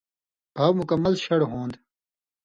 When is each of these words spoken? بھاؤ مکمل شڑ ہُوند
بھاؤ 0.53 0.71
مکمل 0.79 1.13
شڑ 1.23 1.39
ہُوند 1.49 1.73